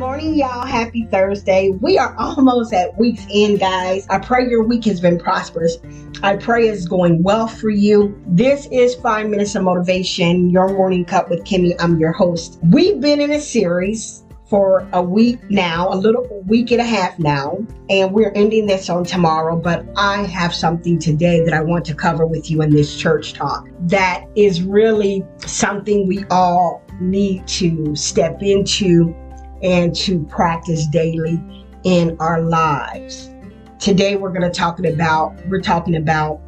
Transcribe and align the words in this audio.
Morning, 0.00 0.34
y'all. 0.34 0.64
Happy 0.64 1.06
Thursday. 1.10 1.72
We 1.78 1.98
are 1.98 2.16
almost 2.16 2.72
at 2.72 2.96
week's 2.98 3.26
end, 3.30 3.60
guys. 3.60 4.06
I 4.08 4.18
pray 4.18 4.48
your 4.48 4.62
week 4.62 4.86
has 4.86 4.98
been 4.98 5.18
prosperous. 5.18 5.76
I 6.22 6.36
pray 6.36 6.68
it's 6.68 6.88
going 6.88 7.22
well 7.22 7.46
for 7.46 7.68
you. 7.68 8.18
This 8.26 8.66
is 8.72 8.94
Five 8.94 9.28
Minutes 9.28 9.56
of 9.56 9.64
Motivation, 9.64 10.48
your 10.48 10.68
morning 10.68 11.04
cup 11.04 11.28
with 11.28 11.44
Kimmy. 11.44 11.76
I'm 11.78 12.00
your 12.00 12.12
host. 12.12 12.58
We've 12.62 12.98
been 12.98 13.20
in 13.20 13.30
a 13.32 13.40
series 13.40 14.24
for 14.48 14.88
a 14.94 15.02
week 15.02 15.38
now, 15.50 15.90
a 15.90 15.96
little 15.96 16.26
week 16.46 16.70
and 16.70 16.80
a 16.80 16.84
half 16.84 17.18
now, 17.18 17.58
and 17.90 18.10
we're 18.10 18.32
ending 18.34 18.66
this 18.66 18.88
on 18.88 19.04
tomorrow. 19.04 19.54
But 19.54 19.84
I 19.96 20.22
have 20.22 20.54
something 20.54 20.98
today 20.98 21.44
that 21.44 21.52
I 21.52 21.60
want 21.60 21.84
to 21.84 21.94
cover 21.94 22.24
with 22.24 22.50
you 22.50 22.62
in 22.62 22.70
this 22.70 22.96
church 22.96 23.34
talk 23.34 23.68
that 23.82 24.24
is 24.34 24.62
really 24.62 25.26
something 25.44 26.08
we 26.08 26.24
all 26.30 26.82
need 27.00 27.46
to 27.48 27.94
step 27.94 28.42
into 28.42 29.14
and 29.62 29.94
to 29.94 30.24
practice 30.24 30.86
daily 30.86 31.40
in 31.84 32.16
our 32.20 32.42
lives. 32.42 33.30
Today 33.78 34.16
we're 34.16 34.30
going 34.30 34.42
to 34.42 34.50
talk 34.50 34.78
about 34.78 35.34
we're 35.46 35.60
talking 35.60 35.96
about 35.96 36.40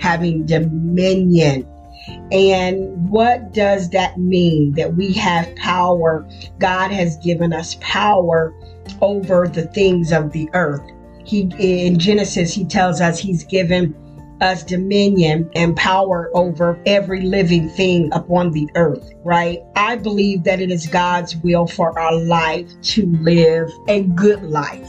having 0.00 0.46
dominion. 0.46 1.66
And 2.32 3.10
what 3.10 3.52
does 3.52 3.90
that 3.90 4.18
mean? 4.18 4.72
That 4.72 4.94
we 4.94 5.12
have 5.14 5.54
power. 5.56 6.26
God 6.58 6.90
has 6.90 7.16
given 7.18 7.52
us 7.52 7.76
power 7.80 8.54
over 9.00 9.46
the 9.46 9.66
things 9.68 10.12
of 10.12 10.32
the 10.32 10.48
earth. 10.54 10.82
He 11.24 11.48
in 11.58 11.98
Genesis 11.98 12.54
he 12.54 12.64
tells 12.64 13.00
us 13.00 13.18
he's 13.18 13.44
given 13.44 13.94
us 14.40 14.62
dominion 14.62 15.50
and 15.54 15.76
power 15.76 16.30
over 16.34 16.80
every 16.86 17.22
living 17.22 17.68
thing 17.70 18.10
upon 18.12 18.50
the 18.52 18.68
earth, 18.74 19.12
right? 19.24 19.60
I 19.76 19.96
believe 19.96 20.44
that 20.44 20.60
it 20.60 20.70
is 20.70 20.86
God's 20.86 21.36
will 21.36 21.66
for 21.66 21.98
our 21.98 22.14
life 22.14 22.68
to 22.82 23.06
live 23.20 23.70
a 23.88 24.02
good 24.02 24.42
life. 24.42 24.88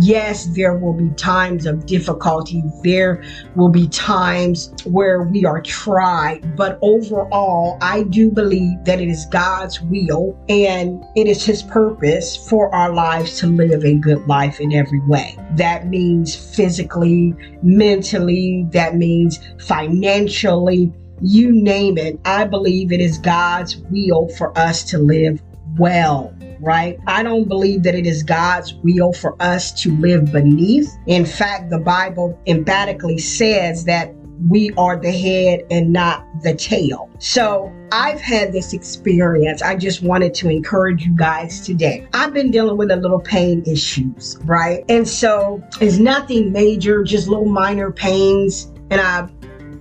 Yes, 0.00 0.46
there 0.46 0.76
will 0.76 0.92
be 0.94 1.10
times 1.16 1.66
of 1.66 1.86
difficulty. 1.86 2.62
There 2.82 3.22
will 3.56 3.68
be 3.68 3.88
times 3.88 4.72
where 4.84 5.22
we 5.22 5.44
are 5.44 5.60
tried, 5.62 6.56
but 6.56 6.78
overall, 6.82 7.78
I 7.80 8.04
do 8.04 8.30
believe 8.30 8.84
that 8.84 9.00
it 9.00 9.08
is 9.08 9.26
God's 9.26 9.80
will 9.80 10.36
and 10.48 11.04
it 11.16 11.26
is 11.26 11.44
his 11.44 11.62
purpose 11.62 12.36
for 12.48 12.74
our 12.74 12.92
lives 12.92 13.38
to 13.40 13.46
live 13.46 13.84
a 13.84 13.94
good 13.94 14.26
life 14.26 14.60
in 14.60 14.72
every 14.72 15.00
way. 15.06 15.36
That 15.56 15.88
means 15.88 16.34
physically, 16.34 17.34
mentally, 17.62 18.66
that 18.70 18.87
that 18.88 18.96
means 18.96 19.38
financially, 19.60 20.90
you 21.20 21.52
name 21.52 21.98
it. 21.98 22.18
I 22.24 22.44
believe 22.44 22.90
it 22.90 23.00
is 23.00 23.18
God's 23.18 23.76
will 23.90 24.28
for 24.30 24.56
us 24.58 24.82
to 24.84 24.98
live 24.98 25.42
well 25.78 26.34
right? 26.60 26.98
I 27.06 27.22
don't 27.22 27.46
believe 27.46 27.84
that 27.84 27.94
it 27.94 28.04
is 28.04 28.24
God's 28.24 28.74
will 28.82 29.12
for 29.12 29.40
us 29.40 29.70
to 29.80 29.96
live 29.98 30.32
beneath. 30.32 30.92
In 31.06 31.24
fact, 31.24 31.70
the 31.70 31.78
Bible 31.78 32.36
emphatically 32.48 33.16
says 33.18 33.84
that 33.84 34.12
we 34.48 34.72
are 34.76 34.96
the 34.96 35.12
head 35.12 35.60
and 35.70 35.92
not 35.92 36.24
the 36.42 36.54
tail. 36.54 37.10
So 37.18 37.72
I've 37.90 38.20
had 38.20 38.52
this 38.52 38.72
experience. 38.72 39.62
I 39.62 39.76
just 39.76 40.02
wanted 40.02 40.34
to 40.34 40.48
encourage 40.48 41.04
you 41.04 41.14
guys 41.16 41.60
today. 41.64 42.06
I've 42.12 42.32
been 42.32 42.50
dealing 42.50 42.76
with 42.76 42.90
a 42.90 42.96
little 42.96 43.20
pain 43.20 43.62
issues, 43.66 44.36
right? 44.44 44.84
And 44.88 45.08
so 45.08 45.62
it's 45.80 45.98
nothing 45.98 46.52
major, 46.52 47.02
just 47.02 47.28
little 47.28 47.46
minor 47.46 47.90
pains 47.90 48.72
and 48.90 49.00
I 49.00 49.28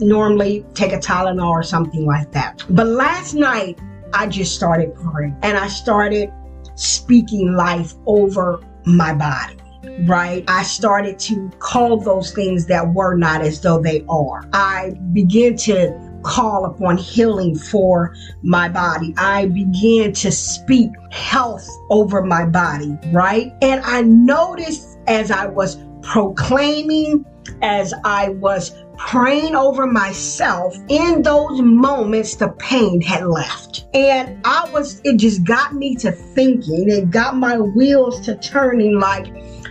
normally 0.00 0.64
take 0.74 0.92
a 0.92 0.98
Tylenol 0.98 1.48
or 1.48 1.62
something 1.62 2.06
like 2.06 2.32
that. 2.32 2.64
But 2.70 2.86
last 2.86 3.34
night, 3.34 3.78
I 4.12 4.26
just 4.26 4.54
started 4.54 4.94
praying 4.94 5.36
and 5.42 5.56
I 5.56 5.68
started 5.68 6.32
speaking 6.74 7.54
life 7.54 7.94
over 8.06 8.60
my 8.84 9.14
body. 9.14 9.56
Right? 10.04 10.44
I 10.48 10.62
started 10.62 11.18
to 11.20 11.48
call 11.58 11.98
those 11.98 12.32
things 12.32 12.66
that 12.66 12.92
were 12.92 13.14
not 13.16 13.40
as 13.40 13.60
though 13.60 13.80
they 13.80 14.04
are. 14.08 14.46
I 14.52 14.92
began 15.12 15.56
to 15.58 16.06
call 16.22 16.64
upon 16.64 16.98
healing 16.98 17.54
for 17.54 18.14
my 18.42 18.68
body. 18.68 19.14
I 19.16 19.46
began 19.46 20.12
to 20.14 20.32
speak 20.32 20.90
health 21.10 21.66
over 21.88 22.22
my 22.22 22.44
body, 22.44 22.98
right? 23.12 23.54
And 23.62 23.80
I 23.84 24.02
noticed 24.02 24.98
as 25.06 25.30
I 25.30 25.46
was 25.46 25.78
proclaiming, 26.02 27.24
as 27.62 27.94
I 28.04 28.30
was 28.30 28.72
praying 28.98 29.54
over 29.54 29.86
myself, 29.86 30.76
in 30.88 31.22
those 31.22 31.60
moments, 31.60 32.36
the 32.36 32.48
pain 32.58 33.00
had 33.00 33.26
left. 33.26 33.86
And 33.94 34.40
I 34.44 34.68
was, 34.72 35.00
it 35.04 35.18
just 35.18 35.44
got 35.44 35.74
me 35.74 35.94
to 35.96 36.12
thinking, 36.12 36.88
it 36.88 37.10
got 37.10 37.36
my 37.36 37.58
wheels 37.58 38.20
to 38.22 38.36
turning 38.36 38.98
like, 38.98 39.26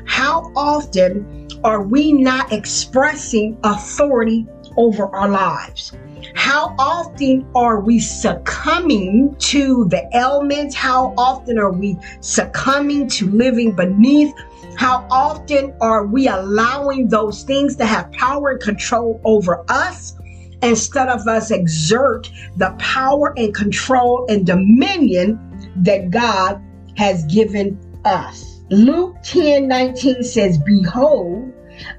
how 0.05 0.51
often 0.55 1.47
are 1.63 1.83
we 1.83 2.13
not 2.13 2.51
expressing 2.51 3.57
authority 3.63 4.47
over 4.77 5.07
our 5.15 5.29
lives? 5.29 5.93
How 6.35 6.75
often 6.77 7.47
are 7.55 7.79
we 7.79 7.99
succumbing 7.99 9.35
to 9.39 9.85
the 9.89 10.09
ailments? 10.13 10.75
How 10.75 11.13
often 11.17 11.57
are 11.57 11.71
we 11.71 11.97
succumbing 12.19 13.09
to 13.09 13.29
living 13.29 13.73
beneath 13.73 14.33
how 14.77 15.07
often 15.09 15.73
are 15.81 16.05
we 16.05 16.27
allowing 16.27 17.07
those 17.07 17.43
things 17.43 17.75
to 17.77 17.85
have 17.85 18.11
power 18.11 18.51
and 18.51 18.61
control 18.61 19.21
over 19.23 19.63
us 19.69 20.13
instead 20.61 21.09
of 21.09 21.27
us 21.27 21.51
exert 21.51 22.29
the 22.57 22.75
power 22.79 23.33
and 23.37 23.53
control 23.53 24.25
and 24.29 24.45
dominion 24.45 25.39
that 25.77 26.09
God 26.09 26.61
has 26.97 27.23
given 27.25 27.79
us? 28.03 28.63
Luke 28.69 29.15
10 29.23 29.67
19 29.67 30.23
says, 30.23 30.57
Behold, 30.57 31.53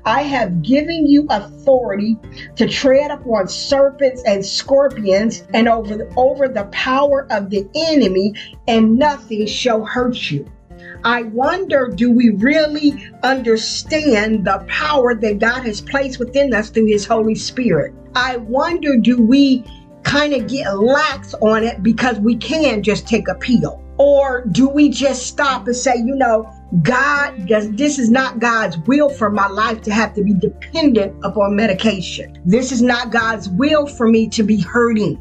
I 0.05 0.23
have 0.23 0.63
given 0.63 1.07
you 1.07 1.27
authority 1.31 2.17
to 2.57 2.67
tread 2.67 3.11
upon 3.11 3.49
serpents 3.49 4.23
and 4.27 4.45
scorpions 4.45 5.45
and 5.53 5.69
over 5.69 5.97
the, 5.97 6.13
over 6.17 6.49
the 6.49 6.65
power 6.65 7.27
of 7.31 7.51
the 7.51 7.69
enemy, 7.75 8.35
and 8.67 8.99
nothing 8.99 9.47
shall 9.47 9.85
hurt 9.85 10.31
you. 10.31 10.51
I 11.05 11.23
wonder 11.23 11.89
do 11.89 12.11
we 12.11 12.31
really 12.31 13.11
understand 13.23 14.45
the 14.45 14.65
power 14.69 15.15
that 15.15 15.39
God 15.39 15.65
has 15.65 15.81
placed 15.81 16.19
within 16.19 16.53
us 16.55 16.71
through 16.71 16.87
His 16.87 17.07
Holy 17.07 17.35
Spirit? 17.35 17.95
I 18.15 18.39
wonder 18.39 18.97
do 18.97 19.21
we 19.21 19.65
kind 20.03 20.33
of 20.33 20.49
get 20.49 20.79
lax 20.79 21.35
on 21.35 21.65
it 21.65 21.83
because 21.83 22.19
we 22.19 22.37
can 22.37 22.83
just 22.83 23.07
take 23.07 23.29
a 23.29 23.35
pill? 23.35 23.83
Or 23.99 24.45
do 24.53 24.69
we 24.69 24.91
just 24.91 25.27
stop 25.27 25.67
and 25.67 25.75
say, 25.75 25.97
you 25.97 26.15
know, 26.15 26.53
God 26.83 27.49
this 27.49 27.99
is 27.99 28.11
not 28.11 28.39
God's 28.39 28.77
will 28.79 29.09
for 29.09 29.31
my 29.31 29.47
life 29.47 29.81
to 29.83 29.93
have 29.93 30.15
to 30.15 30.23
be 30.23 30.35
dependent 30.35 31.15
upon 31.25 31.57
medication. 31.57 32.39
This 32.45 32.73
is 32.73 32.83
not 32.83 33.11
God's 33.11 33.49
will 33.49 33.87
for 33.87 34.09
me 34.09 34.29
to 34.31 34.43
be 34.43 34.61
hurting 34.61 35.19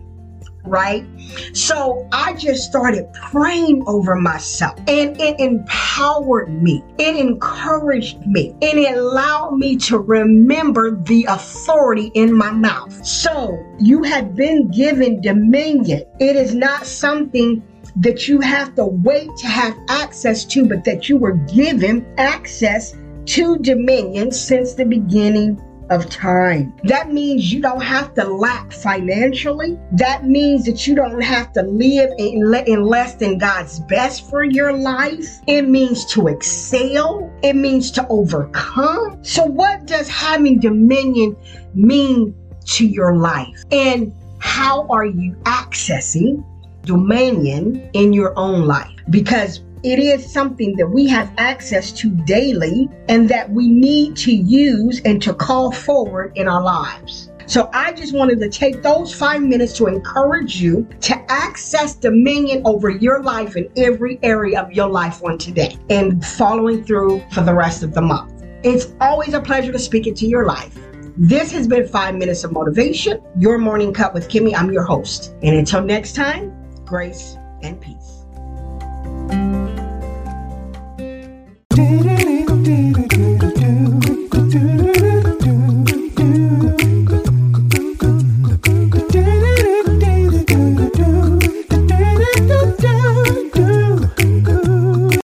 right? 0.68 1.06
So 1.54 2.08
I 2.12 2.34
just 2.34 2.64
started 2.64 3.12
praying 3.14 3.84
over 3.88 4.16
myself 4.16 4.78
and 4.88 5.20
it 5.20 5.40
empowered 5.40 6.50
me. 6.62 6.84
It 6.98 7.16
encouraged 7.16 8.26
me 8.26 8.52
and 8.62 8.80
it 8.80 8.98
allowed 8.98 9.58
me 9.58 9.78
to 9.78 10.00
remember 10.00 10.96
the 11.04 11.26
authority 11.26 12.12
in 12.14 12.34
my 12.34 12.52
mouth. 12.52 13.06
So 13.06 13.58
you 13.80 14.04
have 14.04 14.36
been 14.36 14.70
given 14.70 15.22
dominion. 15.22 16.04
It 16.20 16.36
is 16.36 16.54
not 16.54 16.86
something 16.86 17.64
that 17.98 18.28
you 18.28 18.42
have 18.42 18.76
to 18.76 18.86
wait 18.86 19.30
to 19.38 19.48
have 19.48 19.76
access 19.90 20.44
to, 20.46 20.66
but 20.66 20.84
that 20.84 21.08
you 21.08 21.18
were 21.18 21.34
given 21.34 22.06
access 22.18 22.96
to 23.26 23.58
dominion 23.58 24.32
since 24.32 24.74
the 24.74 24.86
beginning 24.86 25.60
of 25.90 26.10
time. 26.10 26.74
That 26.84 27.12
means 27.12 27.52
you 27.52 27.62
don't 27.62 27.84
have 27.84 28.14
to 28.16 28.24
lack 28.24 28.72
financially. 28.72 29.80
That 29.94 30.26
means 30.26 30.66
that 30.66 30.88
you 30.88 30.96
don't 30.96 31.22
have 31.22 31.54
to 31.54 31.62
live 31.64 32.12
in, 32.18 32.54
in 32.68 32.86
less 32.86 33.16
than 33.16 33.38
God's 33.38 33.80
best 33.82 34.30
for 34.30 34.44
your 34.44 34.74
life. 34.74 35.40
It 35.48 35.64
means 35.64 36.06
to 36.14 36.28
excel. 36.28 37.32
It 37.44 37.56
means 37.56 37.92
to 37.92 38.08
overcome. 38.08 39.24
So 39.24 39.44
what 39.46 39.86
does 39.86 40.08
having 40.10 40.60
dominion 40.60 41.36
mean 41.74 42.36
to 42.66 42.86
your 42.86 43.16
life? 43.16 43.64
And 43.72 44.14
how 44.40 44.88
are 44.90 45.06
you 45.06 45.34
accessing 45.44 46.44
dominion 46.84 47.90
in 47.94 48.14
your 48.14 48.38
own 48.38 48.66
life? 48.66 48.92
Because 49.10 49.62
it 49.86 50.00
is 50.00 50.34
something 50.34 50.76
that 50.78 50.88
we 50.88 51.08
have 51.08 51.32
access 51.38 51.92
to 51.92 52.10
daily 52.10 52.90
and 53.08 53.30
that 53.30 53.52
we 53.52 53.68
need 53.68 54.16
to 54.16 54.34
use 54.34 55.00
and 55.06 55.22
to 55.22 55.32
call 55.32 55.72
forward 55.72 56.32
in 56.36 56.48
our 56.48 56.64
lives. 56.64 57.30
So 57.46 57.70
I 57.72 57.92
just 57.92 58.12
wanted 58.12 58.40
to 58.40 58.50
take 58.50 58.82
those 58.82 59.14
five 59.14 59.44
minutes 59.44 59.78
to 59.78 59.86
encourage 59.86 60.60
you 60.60 60.90
to 61.02 61.32
access 61.32 61.94
dominion 61.94 62.64
over 62.66 62.90
your 62.90 63.22
life 63.22 63.56
in 63.56 63.70
every 63.78 64.18
area 64.24 64.60
of 64.60 64.72
your 64.72 64.90
life 64.90 65.24
on 65.24 65.38
today 65.38 65.78
and 65.92 66.26
following 66.26 66.84
through 66.84 67.24
for 67.32 67.42
the 67.42 67.54
rest 67.54 67.84
of 67.84 67.94
the 67.94 68.02
month. 68.02 68.44
It's 68.64 68.88
always 69.00 69.36
a 69.36 69.40
pleasure 69.40 69.72
to 69.72 69.78
speak 69.78 70.08
into 70.08 70.26
your 70.26 70.48
life. 70.48 70.76
This 71.16 71.52
has 71.52 71.68
been 71.68 71.88
Five 71.88 72.16
Minutes 72.16 72.44
of 72.44 72.52
Motivation, 72.52 73.22
your 73.38 73.60
morning 73.60 73.94
cup 73.94 74.16
with 74.16 74.30
Kimmy. 74.30 74.56
I'm 74.56 74.74
your 74.74 74.84
host. 74.84 75.36
And 75.44 75.56
until 75.56 75.84
next 75.84 76.16
time, 76.16 76.52
grace 76.86 77.38
and 77.62 77.80
peace. 77.80 78.15